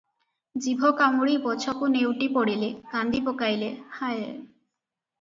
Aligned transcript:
ଜିଭ 0.67 0.89
କାମୁଡ଼ି 1.01 1.35
ପଛକୁ 1.43 1.91
ନେଉଟି 1.97 2.31
ପଡ଼ିଲେ, 2.39 2.73
କାନ୍ଦି 2.97 3.23
ପକାଇଲେ, 3.31 3.73
‘ହାୟ! 4.03 4.21